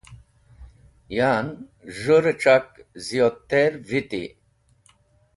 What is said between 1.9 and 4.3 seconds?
z̃hũ rẽc̃hak ziyodter viti.